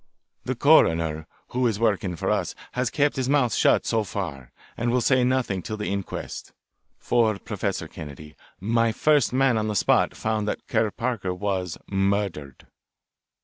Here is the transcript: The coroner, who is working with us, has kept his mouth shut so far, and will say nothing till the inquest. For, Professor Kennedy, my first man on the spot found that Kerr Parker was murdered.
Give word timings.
The 0.45 0.55
coroner, 0.55 1.27
who 1.49 1.67
is 1.67 1.79
working 1.79 2.09
with 2.09 2.23
us, 2.23 2.55
has 2.71 2.89
kept 2.89 3.17
his 3.17 3.29
mouth 3.29 3.53
shut 3.53 3.85
so 3.85 4.03
far, 4.03 4.51
and 4.75 4.89
will 4.89 4.99
say 4.99 5.23
nothing 5.23 5.61
till 5.61 5.77
the 5.77 5.89
inquest. 5.93 6.53
For, 6.97 7.37
Professor 7.37 7.87
Kennedy, 7.87 8.35
my 8.59 8.93
first 8.93 9.31
man 9.31 9.59
on 9.59 9.67
the 9.67 9.75
spot 9.75 10.15
found 10.17 10.47
that 10.47 10.67
Kerr 10.67 10.89
Parker 10.89 11.35
was 11.35 11.77
murdered. 11.87 12.65